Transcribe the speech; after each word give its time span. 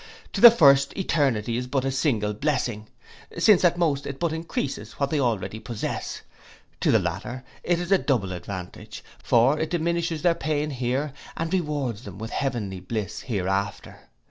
To 0.33 0.41
the 0.41 0.49
first 0.49 0.97
eternity 0.97 1.57
is 1.57 1.67
but 1.67 1.85
a 1.85 1.91
single 1.91 2.33
blessing, 2.33 2.87
since 3.37 3.63
at 3.63 3.77
most 3.77 4.07
it 4.07 4.19
but 4.19 4.33
encreases 4.33 4.93
what 4.93 5.11
they 5.11 5.19
already 5.19 5.59
possess. 5.59 6.23
To 6.79 6.89
the 6.91 6.97
latter 6.97 7.43
it 7.63 7.79
is 7.79 7.91
a 7.91 7.99
double 7.99 8.31
advantage; 8.31 9.03
for 9.23 9.59
it 9.59 9.69
diminishes 9.69 10.23
their 10.23 10.33
pain 10.33 10.71
here, 10.71 11.13
and 11.37 11.53
rewards 11.53 12.01
them 12.01 12.17
with 12.17 12.31
heavenly 12.31 12.79
bliss 12.79 13.19
hereafter. 13.21 13.99